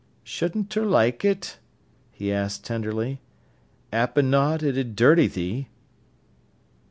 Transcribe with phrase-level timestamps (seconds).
[0.23, 1.59] "Shouldn't ter like it?"
[2.11, 3.21] he asked tenderly.
[3.93, 5.67] "'Appen not, it 'ud dirty thee."